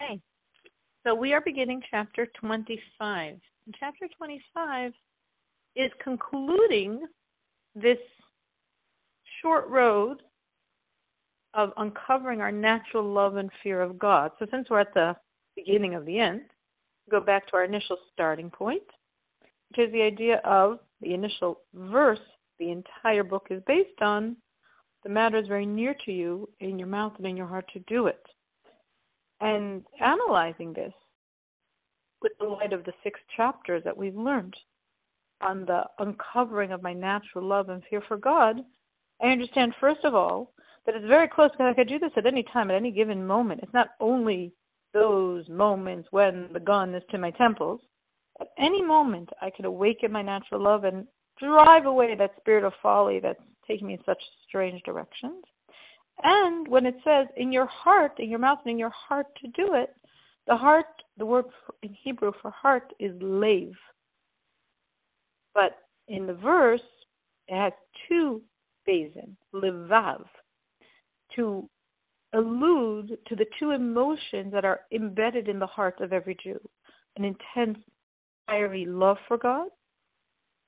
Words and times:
Okay. 0.00 0.20
So 1.06 1.14
we 1.14 1.32
are 1.32 1.40
beginning 1.40 1.82
chapter 1.90 2.28
25. 2.40 3.34
And 3.66 3.74
chapter 3.78 4.06
25 4.16 4.92
is 5.76 5.90
concluding 6.02 7.06
this 7.74 7.98
short 9.42 9.68
road 9.68 10.22
of 11.54 11.70
uncovering 11.76 12.40
our 12.40 12.52
natural 12.52 13.04
love 13.04 13.36
and 13.36 13.50
fear 13.62 13.80
of 13.82 13.98
God. 13.98 14.32
So 14.38 14.46
since 14.50 14.68
we're 14.70 14.80
at 14.80 14.94
the 14.94 15.16
beginning 15.56 15.94
of 15.94 16.04
the 16.04 16.18
end, 16.18 16.42
go 17.10 17.20
back 17.20 17.46
to 17.48 17.56
our 17.56 17.64
initial 17.64 17.96
starting 18.12 18.50
point, 18.50 18.82
which 19.70 19.86
is 19.86 19.92
the 19.92 20.02
idea 20.02 20.40
of 20.44 20.78
the 21.00 21.14
initial 21.14 21.60
verse 21.74 22.18
the 22.58 22.70
entire 22.70 23.24
book 23.24 23.46
is 23.50 23.62
based 23.66 24.02
on. 24.02 24.36
The 25.04 25.10
matter 25.10 25.38
is 25.38 25.46
very 25.46 25.66
near 25.66 25.94
to 26.04 26.12
you 26.12 26.48
in 26.60 26.78
your 26.78 26.88
mouth 26.88 27.12
and 27.18 27.26
in 27.26 27.36
your 27.36 27.46
heart 27.46 27.66
to 27.72 27.80
do 27.80 28.08
it 28.08 28.20
and 29.40 29.84
analyzing 30.00 30.72
this 30.72 30.92
with 32.22 32.32
the 32.40 32.46
light 32.46 32.72
of 32.72 32.84
the 32.84 32.92
six 33.02 33.20
chapters 33.36 33.82
that 33.84 33.96
we've 33.96 34.16
learned 34.16 34.54
on 35.40 35.64
the 35.66 35.82
uncovering 35.98 36.72
of 36.72 36.82
my 36.82 36.92
natural 36.92 37.44
love 37.44 37.68
and 37.68 37.82
fear 37.88 38.02
for 38.08 38.16
God, 38.16 38.56
I 39.22 39.28
understand, 39.28 39.72
first 39.80 40.04
of 40.04 40.14
all, 40.14 40.52
that 40.86 40.94
it's 40.94 41.06
very 41.06 41.28
close 41.28 41.50
because 41.52 41.70
I 41.70 41.74
could 41.74 41.88
do 41.88 41.98
this 41.98 42.12
at 42.16 42.26
any 42.26 42.44
time, 42.52 42.70
at 42.70 42.76
any 42.76 42.90
given 42.90 43.26
moment. 43.26 43.60
It's 43.62 43.74
not 43.74 43.88
only 44.00 44.52
those 44.94 45.48
moments 45.48 46.08
when 46.10 46.48
the 46.52 46.60
gun 46.60 46.94
is 46.94 47.02
to 47.10 47.18
my 47.18 47.30
temples. 47.32 47.80
At 48.40 48.48
any 48.58 48.82
moment, 48.82 49.28
I 49.42 49.50
could 49.50 49.64
awaken 49.64 50.12
my 50.12 50.22
natural 50.22 50.62
love 50.62 50.84
and 50.84 51.06
drive 51.38 51.86
away 51.86 52.14
that 52.14 52.32
spirit 52.40 52.64
of 52.64 52.72
folly 52.82 53.20
that's 53.20 53.40
taking 53.66 53.88
me 53.88 53.94
in 53.94 54.00
such 54.06 54.18
strange 54.48 54.82
directions. 54.82 55.44
And 56.22 56.66
when 56.68 56.86
it 56.86 56.96
says 57.04 57.26
in 57.36 57.52
your 57.52 57.66
heart, 57.66 58.12
in 58.18 58.28
your 58.28 58.38
mouth, 58.38 58.58
and 58.64 58.72
in 58.72 58.78
your 58.78 58.92
heart 59.08 59.26
to 59.42 59.48
do 59.48 59.74
it, 59.74 59.94
the 60.46 60.56
heart, 60.56 60.86
the 61.16 61.26
word 61.26 61.44
in 61.82 61.94
Hebrew 62.02 62.32
for 62.40 62.50
heart 62.50 62.92
is 62.98 63.12
lev. 63.20 63.72
But 65.54 65.76
in 66.08 66.26
the 66.26 66.34
verse, 66.34 66.80
it 67.46 67.56
has 67.56 67.72
two 68.08 68.42
basin, 68.86 69.36
levav, 69.54 70.24
to 71.36 71.68
allude 72.32 73.18
to 73.26 73.36
the 73.36 73.46
two 73.58 73.70
emotions 73.70 74.52
that 74.52 74.64
are 74.64 74.80
embedded 74.92 75.48
in 75.48 75.58
the 75.58 75.66
heart 75.66 76.00
of 76.00 76.12
every 76.12 76.36
Jew 76.42 76.58
an 77.16 77.24
intense, 77.24 77.78
fiery 78.46 78.86
love 78.86 79.16
for 79.26 79.36
God 79.36 79.68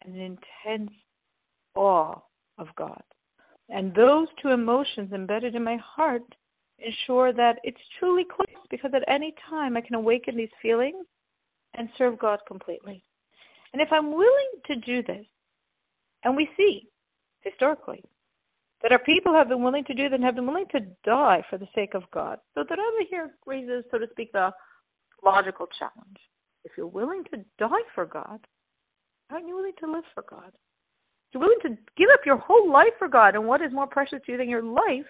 and 0.03 0.15
an 0.15 0.21
intense 0.65 0.91
awe 1.75 2.21
of 2.59 2.67
God. 2.77 3.03
And 3.71 3.95
those 3.95 4.27
two 4.43 4.51
emotions 4.51 5.13
embedded 5.13 5.55
in 5.55 5.63
my 5.63 5.77
heart 5.77 6.23
ensure 6.79 7.33
that 7.33 7.59
it's 7.63 7.81
truly 7.99 8.25
close 8.25 8.67
because 8.71 8.91
at 8.95 9.09
any 9.09 9.35
time 9.49 9.77
I 9.77 9.81
can 9.81 9.95
awaken 9.95 10.37
these 10.37 10.49
feelings 10.61 11.07
and 11.75 11.89
serve 11.97 12.19
God 12.19 12.41
completely. 12.49 13.03
And 13.73 13.81
if 13.81 13.89
I'm 13.93 14.11
willing 14.11 14.51
to 14.67 14.77
do 14.77 15.03
this, 15.03 15.25
and 16.25 16.37
we 16.37 16.49
see 16.57 16.89
historically 17.43 18.03
that 18.83 18.93
our 18.93 18.99
people 18.99 19.33
have 19.33 19.49
been 19.49 19.63
willing 19.63 19.85
to 19.85 19.95
do 19.95 20.09
that 20.09 20.15
and 20.15 20.25
have 20.25 20.35
been 20.35 20.47
willing 20.47 20.67
to 20.73 20.81
die 21.05 21.43
for 21.49 21.59
the 21.59 21.69
sake 21.75 21.95
of 21.95 22.03
God. 22.13 22.39
So 22.55 22.65
that 22.69 22.79
over 22.79 23.05
here 23.09 23.31
raises, 23.47 23.85
so 23.91 23.99
to 23.99 24.07
speak, 24.11 24.33
the 24.33 24.51
logical 25.25 25.67
challenge. 25.79 26.17
If 26.65 26.73
you're 26.77 26.87
willing 26.87 27.25
to 27.33 27.45
die 27.59 27.85
for 27.95 28.07
God, 28.07 28.41
aren't 29.31 29.47
you 29.47 29.55
willing 29.55 29.73
to 29.81 29.93
live 29.93 30.05
for 30.15 30.25
God? 30.29 30.53
You're 31.33 31.41
willing 31.41 31.59
to 31.63 31.69
give 31.97 32.09
up 32.13 32.21
your 32.27 32.39
whole 32.39 32.71
life 32.71 32.93
for 32.99 33.09
God, 33.09 33.35
and 33.35 33.47
what 33.47 33.63
is 33.63 33.73
more 33.73 33.87
precious 33.87 34.19
to 34.27 34.33
you 34.33 34.39
than 34.39 34.49
your 34.49 34.63
life? 34.63 35.07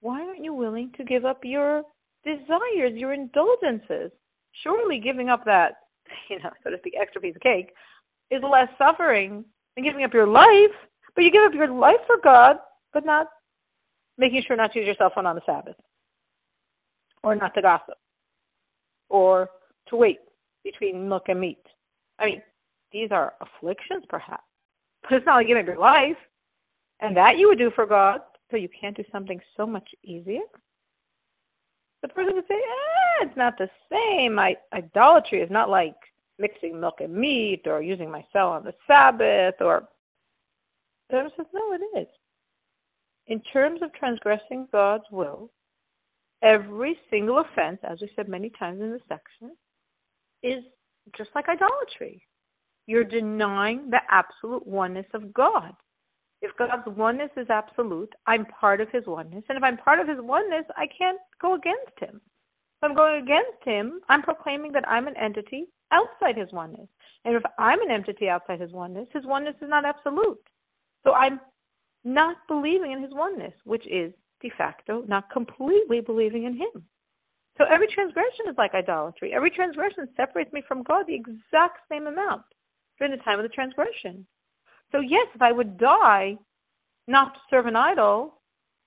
Why 0.00 0.20
aren't 0.20 0.44
you 0.44 0.52
willing 0.52 0.90
to 0.96 1.04
give 1.04 1.24
up 1.24 1.40
your 1.44 1.82
desires, 2.24 2.92
your 2.94 3.12
indulgences? 3.12 4.10
Surely 4.62 4.98
giving 4.98 5.28
up 5.28 5.44
that, 5.44 5.74
you 6.30 6.38
know, 6.40 6.50
so 6.64 6.70
to 6.70 6.78
speak, 6.78 6.94
extra 7.00 7.20
piece 7.20 7.36
of 7.36 7.42
cake 7.42 7.72
is 8.30 8.42
less 8.42 8.68
suffering 8.76 9.44
than 9.76 9.84
giving 9.84 10.04
up 10.04 10.12
your 10.12 10.26
life. 10.26 10.74
But 11.14 11.22
you 11.22 11.30
give 11.30 11.44
up 11.44 11.54
your 11.54 11.70
life 11.70 12.00
for 12.06 12.16
God, 12.22 12.56
but 12.92 13.04
not 13.04 13.28
making 14.18 14.42
sure 14.46 14.56
not 14.56 14.72
to 14.72 14.78
use 14.78 14.86
your 14.86 14.94
cell 14.96 15.12
phone 15.14 15.26
on 15.26 15.36
the 15.36 15.42
Sabbath, 15.46 15.76
or 17.22 17.34
not 17.34 17.54
to 17.54 17.62
gossip, 17.62 17.98
or 19.08 19.48
to 19.88 19.96
wait 19.96 20.18
between 20.64 21.08
milk 21.08 21.24
and 21.28 21.40
meat. 21.40 21.62
I 22.18 22.26
mean, 22.26 22.42
these 22.92 23.08
are 23.10 23.34
afflictions, 23.40 24.04
perhaps 24.08 24.44
it's 25.16 25.26
not 25.26 25.36
like 25.36 25.46
giving 25.46 25.66
your 25.66 25.78
life. 25.78 26.16
And 27.00 27.16
that 27.16 27.38
you 27.38 27.48
would 27.48 27.58
do 27.58 27.70
for 27.74 27.86
God, 27.86 28.20
so 28.50 28.56
you 28.56 28.68
can't 28.68 28.96
do 28.96 29.04
something 29.10 29.40
so 29.56 29.66
much 29.66 29.88
easier. 30.04 30.42
The 32.02 32.08
person 32.08 32.34
would 32.34 32.44
say, 32.46 32.54
ah, 32.54 33.26
it's 33.26 33.36
not 33.36 33.56
the 33.58 33.70
same. 33.90 34.38
I, 34.38 34.56
idolatry 34.72 35.40
is 35.40 35.50
not 35.50 35.70
like 35.70 35.96
mixing 36.38 36.80
milk 36.80 37.00
and 37.00 37.14
meat 37.14 37.62
or 37.66 37.82
using 37.82 38.10
my 38.10 38.24
cell 38.32 38.48
on 38.48 38.64
the 38.64 38.74
Sabbath 38.86 39.54
or 39.60 39.88
the 41.10 41.18
other 41.18 41.30
says, 41.36 41.46
no, 41.52 41.72
it 41.72 42.00
is. 42.00 42.06
In 43.26 43.40
terms 43.52 43.80
of 43.82 43.92
transgressing 43.92 44.68
God's 44.72 45.04
will, 45.10 45.50
every 46.42 46.96
single 47.10 47.38
offense, 47.38 47.78
as 47.82 48.00
we 48.00 48.10
said 48.16 48.28
many 48.28 48.50
times 48.58 48.80
in 48.80 48.92
this 48.92 49.02
section, 49.08 49.56
is 50.42 50.64
just 51.16 51.30
like 51.34 51.48
idolatry. 51.48 52.22
You're 52.86 53.04
denying 53.04 53.90
the 53.90 54.00
absolute 54.10 54.66
oneness 54.66 55.06
of 55.14 55.32
God. 55.32 55.72
If 56.42 56.56
God's 56.56 56.86
oneness 56.86 57.30
is 57.36 57.48
absolute, 57.50 58.12
I'm 58.26 58.46
part 58.46 58.80
of 58.80 58.88
his 58.90 59.06
oneness. 59.06 59.44
And 59.48 59.58
if 59.58 59.64
I'm 59.64 59.76
part 59.76 60.00
of 60.00 60.08
his 60.08 60.18
oneness, 60.20 60.64
I 60.76 60.86
can't 60.86 61.18
go 61.40 61.54
against 61.54 61.98
him. 62.00 62.20
If 62.82 62.90
I'm 62.90 62.94
going 62.94 63.22
against 63.22 63.62
him, 63.62 64.00
I'm 64.08 64.22
proclaiming 64.22 64.72
that 64.72 64.88
I'm 64.88 65.06
an 65.06 65.16
entity 65.18 65.66
outside 65.92 66.38
his 66.38 66.50
oneness. 66.52 66.88
And 67.24 67.36
if 67.36 67.42
I'm 67.58 67.82
an 67.82 67.90
entity 67.90 68.28
outside 68.28 68.60
his 68.60 68.72
oneness, 68.72 69.08
his 69.12 69.26
oneness 69.26 69.56
is 69.60 69.68
not 69.68 69.84
absolute. 69.84 70.40
So 71.04 71.12
I'm 71.12 71.40
not 72.04 72.36
believing 72.48 72.92
in 72.92 73.02
his 73.02 73.12
oneness, 73.12 73.52
which 73.64 73.86
is 73.86 74.12
de 74.40 74.50
facto 74.56 75.04
not 75.06 75.30
completely 75.30 76.00
believing 76.00 76.44
in 76.44 76.54
him. 76.54 76.84
So 77.58 77.64
every 77.70 77.88
transgression 77.88 78.48
is 78.48 78.56
like 78.56 78.72
idolatry. 78.72 79.34
Every 79.34 79.50
transgression 79.50 80.08
separates 80.16 80.52
me 80.54 80.62
from 80.66 80.82
God 80.82 81.04
the 81.06 81.14
exact 81.14 81.80
same 81.90 82.06
amount 82.06 82.44
during 83.00 83.16
the 83.16 83.24
time 83.24 83.38
of 83.38 83.42
the 83.42 83.48
transgression. 83.48 84.26
So, 84.92 85.00
yes, 85.00 85.26
if 85.34 85.42
I 85.42 85.50
would 85.50 85.78
die 85.78 86.36
not 87.08 87.34
to 87.34 87.40
serve 87.48 87.66
an 87.66 87.76
idol, 87.76 88.40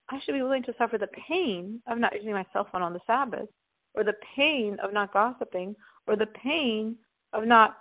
I 0.10 0.20
should 0.24 0.34
be 0.34 0.42
willing 0.42 0.64
to 0.64 0.74
suffer 0.78 0.98
the 0.98 1.08
pain 1.28 1.82
of 1.88 1.98
not 1.98 2.14
using 2.16 2.32
my 2.32 2.46
cell 2.54 2.68
phone 2.72 2.82
on 2.82 2.94
the 2.94 3.00
Sabbath, 3.08 3.50
or 3.96 4.04
the 4.04 4.14
pain 4.36 4.78
of 4.84 4.94
not 4.94 5.12
gossiping, 5.12 5.76
or 6.08 6.16
the 6.16 6.28
pain 6.28 6.96
of 7.34 7.46
not 7.46 7.78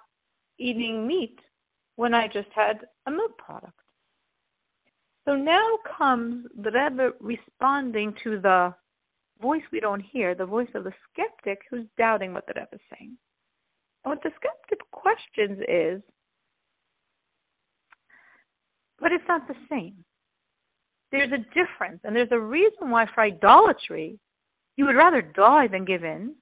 eating 0.59 1.07
meat 1.07 1.39
when 1.97 2.15
I 2.15 2.27
just 2.27 2.49
had 2.55 2.81
a 3.07 3.11
milk 3.11 3.37
product. 3.39 3.75
So 5.25 5.37
now 5.37 5.79
comes 5.99 6.47
the 6.57 6.71
Rebbe 6.71 7.11
responding 7.21 8.15
to 8.25 8.41
the 8.41 8.75
voice 9.41 9.63
we 9.73 9.81
don't 9.81 10.01
hear, 10.01 10.35
the 10.35 10.47
voice 10.47 10.69
of 10.75 10.85
the 10.85 10.93
skeptic 11.13 11.61
who's 11.71 11.87
doubting 11.99 12.33
what 12.33 12.47
the 12.47 12.55
Rebbe 12.57 12.69
is 12.73 12.81
saying. 12.97 13.17
And 14.05 14.11
what 14.11 14.23
the 14.23 14.31
skeptic 14.37 14.79
questions 14.91 15.61
is, 15.69 16.03
but 19.03 19.13
it's 19.13 19.29
not 19.29 19.47
the 19.47 19.57
same. 19.69 19.97
There's 21.11 21.33
a 21.33 21.45
difference, 21.53 22.01
and 22.05 22.17
there's 22.17 22.33
a 22.33 22.41
reason 22.41 22.89
why 22.89 23.07
for 23.15 23.21
idolatry, 23.21 24.19
you 24.77 24.87
would 24.87 24.97
rather 24.97 25.21
die 25.21 25.67
than 25.69 25.85
give 25.85 26.05
in. 26.05 26.35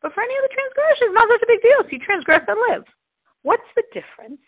But 0.00 0.12
for 0.12 0.22
any 0.22 0.34
other 0.38 0.52
transgression, 0.52 1.08
it's 1.08 1.14
not 1.14 1.28
such 1.32 1.42
a 1.42 1.46
big 1.48 1.62
deal. 1.62 1.82
So 1.82 1.88
you 1.90 1.98
transgress 1.98 2.42
and 2.46 2.60
live. 2.70 2.84
What's 3.42 3.62
the 3.74 3.82
difference? 3.92 4.40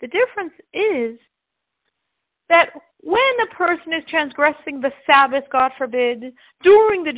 The 0.00 0.06
difference 0.06 0.54
is 0.72 1.18
that 2.48 2.70
when 3.00 3.34
a 3.42 3.54
person 3.54 3.92
is 3.92 4.04
transgressing 4.08 4.80
the 4.80 4.92
Sabbath, 5.06 5.44
God 5.50 5.72
forbid, 5.76 6.32
during 6.62 7.04
the 7.04 7.12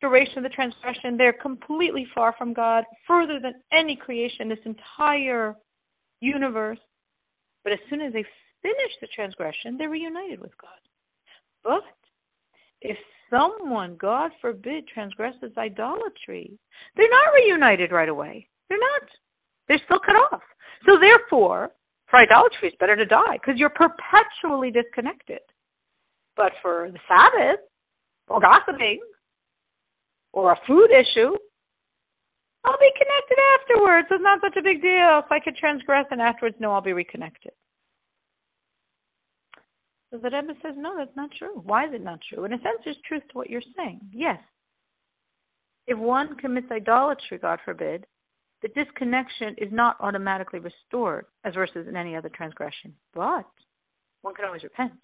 duration 0.00 0.38
of 0.38 0.42
the 0.44 0.48
transgression, 0.48 1.16
they're 1.16 1.32
completely 1.32 2.06
far 2.14 2.34
from 2.38 2.54
God, 2.54 2.84
further 3.06 3.40
than 3.40 3.54
any 3.72 3.96
creation, 3.96 4.48
this 4.48 4.58
entire 4.64 5.56
universe. 6.20 6.78
But 7.64 7.72
as 7.74 7.78
soon 7.90 8.00
as 8.00 8.12
they 8.12 8.24
finish 8.66 8.92
the 9.00 9.06
transgression, 9.14 9.76
they're 9.78 9.90
reunited 9.90 10.40
with 10.40 10.52
God. 10.58 10.70
But 11.62 11.84
if 12.80 12.96
someone, 13.30 13.96
God 13.96 14.32
forbid, 14.40 14.88
transgresses 14.88 15.52
idolatry, 15.56 16.58
they're 16.96 17.10
not 17.10 17.34
reunited 17.34 17.92
right 17.92 18.08
away. 18.08 18.48
They're 18.68 18.78
not. 18.78 19.08
They're 19.68 19.80
still 19.84 20.00
cut 20.00 20.16
off. 20.16 20.42
So 20.84 20.98
therefore, 20.98 21.70
for 22.08 22.18
idolatry, 22.18 22.68
it's 22.68 22.76
better 22.78 22.96
to 22.96 23.06
die 23.06 23.34
because 23.34 23.58
you're 23.58 23.70
perpetually 23.70 24.70
disconnected. 24.70 25.40
But 26.36 26.52
for 26.62 26.90
the 26.92 26.98
Sabbath, 27.08 27.60
or 28.28 28.40
gossiping, 28.40 29.00
or 30.32 30.52
a 30.52 30.60
food 30.66 30.90
issue, 30.90 31.34
I'll 32.64 32.78
be 32.78 32.90
connected 32.98 33.38
afterwards. 33.54 34.08
It's 34.10 34.22
not 34.22 34.40
such 34.40 34.56
a 34.58 34.62
big 34.62 34.82
deal. 34.82 35.22
If 35.24 35.30
I 35.30 35.38
could 35.38 35.56
transgress 35.56 36.06
and 36.10 36.20
afterwards, 36.20 36.56
no, 36.58 36.72
I'll 36.72 36.80
be 36.80 36.92
reconnected. 36.92 37.52
So 40.16 40.30
the 40.30 40.36
Rebbe 40.36 40.54
says, 40.62 40.74
no, 40.78 40.96
that's 40.96 41.14
not 41.14 41.30
true. 41.38 41.60
Why 41.64 41.86
is 41.86 41.92
it 41.92 42.02
not 42.02 42.20
true? 42.28 42.44
In 42.44 42.52
a 42.52 42.56
sense, 42.56 42.78
there's 42.84 42.96
truth 43.06 43.22
to 43.28 43.38
what 43.38 43.50
you're 43.50 43.60
saying. 43.76 44.00
Yes. 44.12 44.38
If 45.86 45.98
one 45.98 46.36
commits 46.36 46.68
idolatry, 46.70 47.38
God 47.38 47.58
forbid, 47.64 48.06
the 48.62 48.68
disconnection 48.68 49.54
is 49.58 49.68
not 49.70 49.96
automatically 50.00 50.58
restored 50.58 51.26
as 51.44 51.54
versus 51.54 51.86
in 51.86 51.96
any 51.96 52.16
other 52.16 52.30
transgression. 52.30 52.94
But 53.14 53.46
one 54.22 54.34
can 54.34 54.46
always 54.46 54.62
repent. 54.62 54.98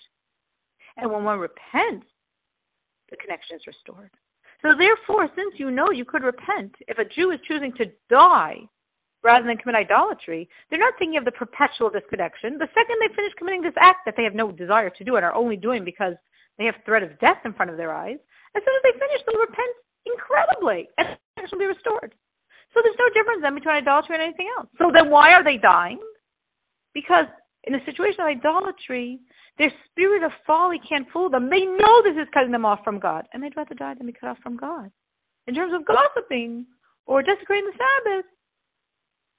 And 0.96 1.10
when 1.10 1.24
one 1.24 1.38
repents, 1.38 2.06
the 3.10 3.16
connection 3.16 3.56
is 3.56 3.62
restored. 3.66 4.10
So 4.62 4.70
therefore, 4.76 5.28
since 5.36 5.54
you 5.58 5.70
know 5.70 5.90
you 5.90 6.06
could 6.06 6.22
repent, 6.22 6.74
if 6.88 6.98
a 6.98 7.04
Jew 7.04 7.32
is 7.32 7.40
choosing 7.46 7.72
to 7.74 7.86
die 8.08 8.60
rather 9.22 9.46
than 9.46 9.56
commit 9.56 9.76
idolatry, 9.76 10.48
they're 10.68 10.78
not 10.78 10.94
thinking 10.98 11.18
of 11.18 11.24
the 11.24 11.32
perpetual 11.32 11.90
disconnection. 11.90 12.58
The 12.58 12.68
second 12.74 12.96
they 13.00 13.14
finish 13.14 13.32
committing 13.38 13.62
this 13.62 13.78
act 13.78 14.04
that 14.06 14.14
they 14.16 14.24
have 14.24 14.34
no 14.34 14.50
desire 14.50 14.90
to 14.90 15.04
do 15.04 15.16
and 15.16 15.24
are 15.24 15.34
only 15.34 15.56
doing 15.56 15.84
because 15.84 16.14
they 16.58 16.64
have 16.66 16.74
threat 16.84 17.02
of 17.02 17.18
death 17.20 17.38
in 17.44 17.54
front 17.54 17.70
of 17.70 17.76
their 17.76 17.94
eyes, 17.94 18.18
as 18.54 18.62
soon 18.62 18.76
as 18.76 18.82
they 18.84 18.98
finish, 18.98 19.20
they'll 19.24 19.40
repent 19.40 19.74
incredibly 20.04 20.88
and 20.98 21.16
will 21.50 21.58
be 21.58 21.66
restored. 21.66 22.14
So 22.74 22.80
there's 22.82 22.98
no 22.98 23.08
difference 23.12 23.40
then 23.42 23.54
between 23.54 23.74
idolatry 23.74 24.16
and 24.16 24.24
anything 24.24 24.48
else. 24.56 24.68
So 24.78 24.90
then 24.92 25.10
why 25.10 25.32
are 25.32 25.44
they 25.44 25.56
dying? 25.56 26.00
Because 26.94 27.26
in 27.64 27.74
a 27.74 27.84
situation 27.84 28.20
of 28.20 28.32
idolatry, 28.32 29.20
their 29.58 29.72
spirit 29.90 30.22
of 30.22 30.32
folly 30.46 30.80
can't 30.88 31.06
fool 31.12 31.28
them. 31.28 31.50
They 31.50 31.64
know 31.64 32.02
this 32.02 32.16
is 32.16 32.28
cutting 32.32 32.52
them 32.52 32.64
off 32.64 32.80
from 32.82 32.98
God, 32.98 33.28
and 33.32 33.42
they'd 33.42 33.56
rather 33.56 33.74
die 33.74 33.94
than 33.94 34.06
be 34.06 34.12
cut 34.12 34.30
off 34.30 34.38
from 34.42 34.56
God. 34.56 34.90
In 35.46 35.54
terms 35.54 35.72
of 35.74 35.86
gossiping 35.86 36.66
or 37.06 37.22
desecrating 37.22 37.68
the 37.68 37.76
Sabbath, 37.76 38.26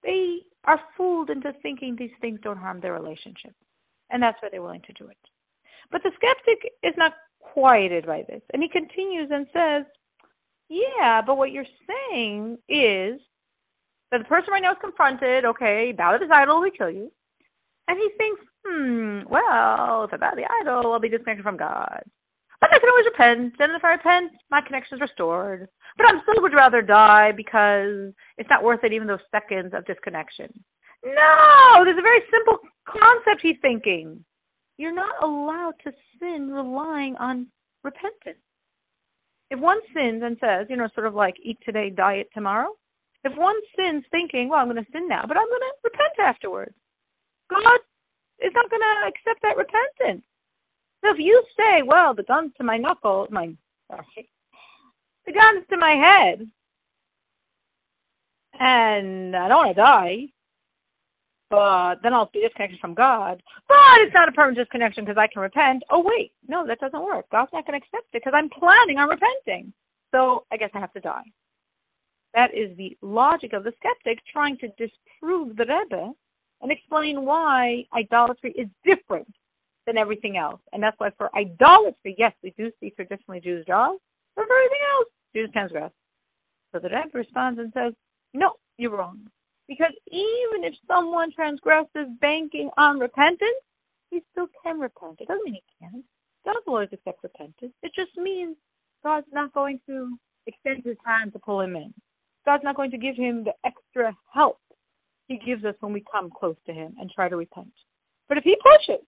they 0.03 0.39
are 0.65 0.79
fooled 0.95 1.29
into 1.29 1.53
thinking 1.61 1.95
these 1.95 2.11
things 2.21 2.39
don't 2.43 2.57
harm 2.57 2.79
their 2.79 2.93
relationship. 2.93 3.53
And 4.09 4.21
that's 4.21 4.37
why 4.41 4.49
they're 4.51 4.61
willing 4.61 4.83
to 4.87 4.93
do 4.93 5.09
it. 5.09 5.17
But 5.91 6.01
the 6.03 6.11
skeptic 6.15 6.71
is 6.83 6.93
not 6.97 7.13
quieted 7.39 8.05
by 8.05 8.23
this. 8.27 8.41
And 8.53 8.61
he 8.61 8.69
continues 8.69 9.29
and 9.31 9.47
says, 9.53 9.85
Yeah, 10.69 11.21
but 11.25 11.37
what 11.37 11.51
you're 11.51 11.65
saying 11.87 12.57
is 12.69 13.19
that 14.11 14.19
the 14.19 14.25
person 14.25 14.53
right 14.53 14.61
now 14.61 14.71
is 14.71 14.77
confronted, 14.79 15.45
okay, 15.45 15.93
bow 15.97 16.11
to 16.11 16.19
this 16.19 16.29
idol, 16.31 16.61
we 16.61 16.71
kill 16.71 16.91
you. 16.91 17.11
And 17.87 17.97
he 17.97 18.09
thinks, 18.17 18.41
hmm, 18.65 19.21
well, 19.29 20.03
if 20.03 20.13
I 20.13 20.17
bow 20.17 20.29
to 20.31 20.35
the 20.35 20.47
idol, 20.61 20.93
I'll 20.93 20.99
be 20.99 21.09
disconnected 21.09 21.43
from 21.43 21.57
God. 21.57 22.03
But 22.63 22.71
I 22.71 22.79
can 22.79 22.89
always 22.89 23.11
repent, 23.11 23.55
and 23.59 23.75
if 23.75 23.83
I 23.83 23.91
repent, 23.91 24.31
my 24.49 24.61
connection 24.61 24.95
is 24.95 25.01
restored. 25.01 25.67
But 25.97 26.05
I 26.05 26.11
still 26.21 26.41
would 26.41 26.53
rather 26.53 26.81
die 26.81 27.33
because 27.35 28.13
it's 28.37 28.49
not 28.49 28.63
worth 28.63 28.85
it, 28.85 28.93
even 28.93 29.05
those 29.05 29.19
seconds 29.31 29.73
of 29.75 29.85
disconnection. 29.85 30.47
No, 31.03 31.83
there's 31.83 31.99
a 31.99 32.01
very 32.01 32.21
simple 32.31 32.59
concept 32.87 33.41
he's 33.41 33.57
thinking. 33.61 34.23
You're 34.77 34.95
not 34.95 35.21
allowed 35.21 35.73
to 35.83 35.91
sin 36.17 36.51
relying 36.53 37.17
on 37.17 37.47
repentance. 37.83 38.39
If 39.51 39.59
one 39.59 39.81
sins 39.93 40.23
and 40.23 40.37
says, 40.39 40.67
you 40.69 40.77
know, 40.77 40.87
sort 40.95 41.07
of 41.07 41.13
like 41.13 41.35
eat 41.43 41.57
today, 41.65 41.89
diet 41.89 42.29
tomorrow, 42.33 42.69
if 43.25 43.37
one 43.37 43.59
sins 43.75 44.05
thinking, 44.09 44.47
well, 44.47 44.59
I'm 44.59 44.71
going 44.71 44.81
to 44.81 44.91
sin 44.93 45.09
now, 45.09 45.25
but 45.27 45.35
I'm 45.35 45.49
going 45.49 45.59
to 45.59 45.73
repent 45.83 46.17
afterwards, 46.17 46.75
God 47.49 47.79
is 48.39 48.53
not 48.55 48.69
going 48.69 48.81
to 48.81 49.09
accept 49.09 49.41
that 49.41 49.57
repentance. 49.57 50.23
So 51.03 51.11
if 51.11 51.19
you 51.19 51.43
say, 51.57 51.81
well, 51.85 52.13
the 52.13 52.23
gun's 52.23 52.53
to 52.57 52.63
my 52.63 52.77
knuckle, 52.77 53.27
my 53.29 53.53
sorry, 53.91 54.29
the 55.25 55.33
gun's 55.33 55.65
to 55.69 55.77
my 55.77 55.91
head, 55.91 56.49
and 58.59 59.35
I 59.35 59.47
don't 59.49 59.65
want 59.65 59.75
to 59.75 59.81
die, 59.81 60.27
but 61.49 61.95
then 62.01 62.13
I'll 62.13 62.29
be 62.33 62.41
disconnected 62.41 62.79
from 62.79 62.93
God. 62.93 63.43
But 63.67 63.99
it's 63.99 64.13
not 64.13 64.29
a 64.29 64.31
permanent 64.31 64.57
disconnection 64.57 65.03
because 65.03 65.17
I 65.17 65.27
can 65.27 65.41
repent. 65.41 65.83
Oh 65.91 66.01
wait, 66.05 66.31
no, 66.47 66.65
that 66.65 66.79
doesn't 66.79 67.03
work. 67.03 67.25
God's 67.31 67.51
not 67.51 67.67
going 67.67 67.79
to 67.79 67.85
accept 67.85 68.07
it 68.13 68.23
because 68.23 68.33
I'm 68.33 68.49
planning 68.49 68.97
on 68.97 69.09
repenting. 69.09 69.73
So 70.11 70.45
I 70.51 70.57
guess 70.57 70.69
I 70.73 70.79
have 70.79 70.93
to 70.93 71.01
die. 71.01 71.25
That 72.33 72.53
is 72.53 72.75
the 72.77 72.97
logic 73.01 73.51
of 73.53 73.65
the 73.65 73.73
skeptic 73.77 74.23
trying 74.31 74.57
to 74.59 74.67
disprove 74.69 75.57
the 75.57 75.65
Rebbe 75.65 76.13
and 76.61 76.71
explain 76.71 77.25
why 77.25 77.85
idolatry 77.93 78.53
is 78.53 78.67
different 78.85 79.27
than 79.85 79.97
everything 79.97 80.37
else. 80.37 80.61
And 80.71 80.81
that's 80.81 80.99
why 80.99 81.11
for 81.17 81.35
idolatry, 81.35 82.15
yes, 82.17 82.33
we 82.43 82.53
do 82.57 82.71
see 82.79 82.91
traditionally 82.91 83.39
Jews 83.39 83.65
jaws, 83.65 83.99
but 84.35 84.45
for 84.47 84.53
everything 84.53 84.85
else, 84.97 85.07
Jews 85.35 85.49
transgress. 85.51 85.91
So 86.71 86.79
the 86.79 86.89
Rebbe 86.89 87.09
responds 87.13 87.59
and 87.59 87.71
says, 87.73 87.93
no, 88.33 88.53
you're 88.77 88.97
wrong. 88.97 89.19
Because 89.67 89.93
even 90.07 90.63
if 90.63 90.73
someone 90.87 91.31
transgresses 91.31 92.07
banking 92.19 92.69
on 92.77 92.99
repentance, 92.99 93.63
he 94.09 94.21
still 94.31 94.47
can 94.63 94.79
repent. 94.79 95.17
It 95.19 95.27
doesn't 95.27 95.43
mean 95.43 95.55
he 95.55 95.63
can't. 95.79 96.03
God 96.45 96.55
will 96.65 96.73
always 96.73 96.89
accept 96.91 97.23
repentance. 97.23 97.73
It 97.81 97.91
just 97.95 98.15
means 98.17 98.57
God's 99.03 99.27
not 99.31 99.53
going 99.53 99.79
to 99.87 100.17
extend 100.47 100.83
his 100.83 100.97
hand 101.05 101.33
to 101.33 101.39
pull 101.39 101.61
him 101.61 101.75
in. 101.75 101.93
God's 102.45 102.63
not 102.63 102.75
going 102.75 102.91
to 102.91 102.97
give 102.97 103.15
him 103.15 103.43
the 103.43 103.53
extra 103.65 104.15
help 104.33 104.59
he 105.27 105.37
gives 105.37 105.63
us 105.63 105.75
when 105.79 105.93
we 105.93 106.03
come 106.11 106.29
close 106.29 106.57
to 106.65 106.73
him 106.73 106.93
and 106.99 107.09
try 107.09 107.29
to 107.29 107.37
repent. 107.37 107.71
But 108.27 108.37
if 108.37 108.43
he 108.43 108.57
pushes 108.61 109.03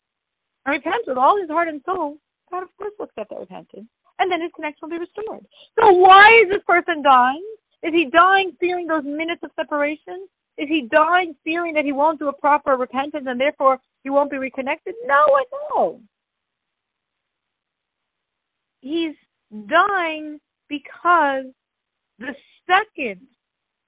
and 0.65 0.73
repents 0.73 1.07
with 1.07 1.17
all 1.17 1.39
his 1.39 1.49
heart 1.49 1.67
and 1.67 1.81
soul, 1.85 2.17
God 2.51 2.63
of 2.63 2.69
course 2.77 2.91
will 2.97 3.05
accept 3.05 3.29
that 3.29 3.39
repentance. 3.39 3.87
And 4.19 4.31
then 4.31 4.41
his 4.41 4.51
connection 4.55 4.79
will 4.83 4.97
be 4.97 4.99
restored. 4.99 5.45
So 5.79 5.91
why 5.91 6.41
is 6.43 6.49
this 6.49 6.63
person 6.65 7.03
dying? 7.03 7.43
Is 7.83 7.93
he 7.93 8.09
dying 8.11 8.55
fearing 8.59 8.87
those 8.87 9.03
minutes 9.03 9.41
of 9.43 9.51
separation? 9.55 10.27
Is 10.57 10.69
he 10.69 10.87
dying 10.89 11.35
fearing 11.43 11.73
that 11.73 11.83
he 11.83 11.91
won't 11.91 12.19
do 12.19 12.29
a 12.29 12.33
proper 12.33 12.77
repentance 12.77 13.25
and 13.27 13.39
therefore 13.39 13.79
he 14.03 14.09
won't 14.09 14.31
be 14.31 14.37
reconnected? 14.37 14.95
No, 15.05 15.15
I 15.15 15.43
know. 15.51 15.99
He's 18.79 19.15
dying 19.67 20.39
because 20.69 21.45
the 22.19 22.33
second 22.65 23.21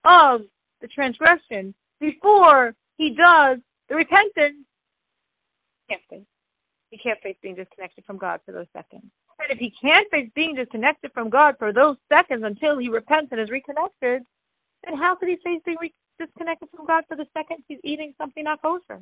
of 0.03 0.41
the 0.81 0.87
transgression 0.87 1.73
before 1.99 2.75
he 2.97 3.15
does 3.15 3.59
the 3.89 3.95
repentance, 3.95 4.57
he 5.87 5.95
can't 7.07 7.21
face. 7.21 7.37
Being 7.41 7.55
disconnected 7.55 8.03
from 8.05 8.17
God 8.17 8.41
for 8.45 8.51
those 8.51 8.67
seconds. 8.73 9.03
And 9.39 9.51
if 9.51 9.59
he 9.59 9.71
can't 9.81 10.09
face 10.09 10.29
being 10.35 10.55
disconnected 10.55 11.11
from 11.13 11.29
God 11.29 11.55
for 11.59 11.71
those 11.71 11.95
seconds 12.09 12.43
until 12.43 12.77
he 12.77 12.89
repents 12.89 13.29
and 13.31 13.39
is 13.39 13.49
reconnected, 13.49 14.23
then 14.83 14.97
how 14.97 15.15
could 15.15 15.29
he 15.29 15.37
face 15.43 15.61
being 15.65 15.77
re- 15.79 15.93
disconnected 16.19 16.69
from 16.75 16.85
God 16.85 17.03
for 17.07 17.15
the 17.15 17.27
seconds 17.33 17.63
he's 17.67 17.79
eating 17.83 18.13
something 18.17 18.43
not 18.43 18.61
kosher? 18.61 18.99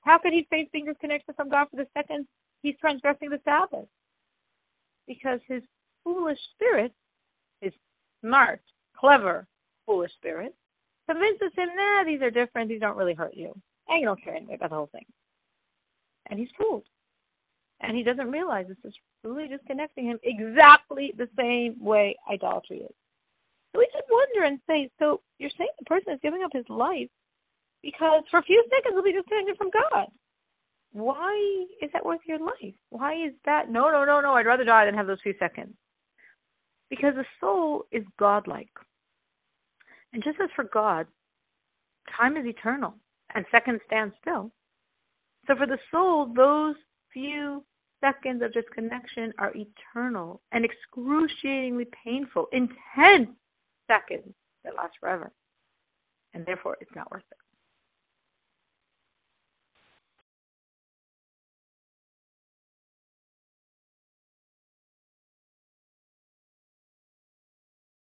How 0.00 0.18
could 0.18 0.32
he 0.32 0.46
face 0.50 0.68
being 0.72 0.86
disconnected 0.86 1.36
from 1.36 1.50
God 1.50 1.68
for 1.70 1.76
the 1.76 1.86
seconds 1.94 2.26
he's 2.62 2.76
transgressing 2.80 3.28
the 3.28 3.40
Sabbath? 3.44 3.86
Because 5.06 5.40
his 5.46 5.62
foolish 6.04 6.38
spirit, 6.54 6.92
his 7.60 7.72
smart, 8.22 8.60
clever, 8.98 9.46
foolish 9.84 10.12
spirit, 10.14 10.54
convinces 11.08 11.52
him, 11.56 11.68
nah, 11.76 12.04
these 12.04 12.22
are 12.22 12.30
different, 12.30 12.68
these 12.68 12.80
don't 12.80 12.96
really 12.96 13.14
hurt 13.14 13.34
you. 13.34 13.52
And 13.88 14.00
you 14.00 14.06
don't 14.06 14.22
care 14.22 14.34
anyway 14.34 14.54
about 14.54 14.70
the 14.70 14.76
whole 14.76 14.90
thing. 14.90 15.04
And 16.28 16.40
he's 16.40 16.48
fooled. 16.58 16.84
And 17.80 17.96
he 17.96 18.02
doesn't 18.02 18.30
realize 18.30 18.66
this 18.68 18.76
is 18.84 18.94
really 19.22 19.48
disconnecting 19.48 20.06
him 20.06 20.18
exactly 20.22 21.12
the 21.16 21.28
same 21.36 21.76
way 21.82 22.16
idolatry 22.30 22.78
is. 22.78 22.94
So 23.72 23.80
we 23.80 23.88
should 23.92 24.04
wonder 24.10 24.44
and 24.44 24.58
say, 24.66 24.90
so 24.98 25.20
you're 25.38 25.50
saying 25.58 25.70
the 25.78 25.84
person 25.84 26.14
is 26.14 26.20
giving 26.22 26.42
up 26.42 26.52
his 26.52 26.64
life 26.68 27.08
because 27.82 28.22
for 28.30 28.38
a 28.38 28.42
few 28.42 28.64
seconds 28.70 28.94
he'll 28.94 29.02
be 29.02 29.12
disconnected 29.12 29.58
from 29.58 29.70
God. 29.70 30.06
Why 30.92 31.66
is 31.82 31.90
that 31.92 32.04
worth 32.04 32.20
your 32.26 32.38
life? 32.38 32.74
Why 32.88 33.12
is 33.12 33.32
that? 33.44 33.70
No, 33.70 33.90
no, 33.90 34.04
no, 34.06 34.22
no. 34.22 34.32
I'd 34.32 34.46
rather 34.46 34.64
die 34.64 34.86
than 34.86 34.94
have 34.94 35.06
those 35.06 35.20
few 35.22 35.34
seconds. 35.38 35.74
Because 36.88 37.14
the 37.14 37.26
soul 37.38 37.84
is 37.92 38.04
godlike. 38.18 38.70
And 40.14 40.24
just 40.24 40.40
as 40.42 40.48
for 40.56 40.64
God, 40.64 41.06
time 42.16 42.38
is 42.38 42.46
eternal 42.46 42.94
and 43.34 43.44
seconds 43.50 43.80
stand 43.86 44.12
still. 44.20 44.50
So 45.46 45.56
for 45.56 45.66
the 45.66 45.78
soul, 45.90 46.32
those 46.34 46.76
few 47.16 47.64
seconds 48.04 48.42
of 48.42 48.52
disconnection 48.52 49.32
are 49.38 49.52
eternal 49.56 50.42
and 50.52 50.66
excruciatingly 50.66 51.86
painful, 52.04 52.46
intense 52.52 53.30
seconds 53.90 54.34
that 54.64 54.76
last 54.76 54.92
forever. 55.00 55.32
And 56.34 56.44
therefore, 56.44 56.76
it's 56.82 56.94
not 56.94 57.10
worth 57.10 57.24
it. 57.32 57.38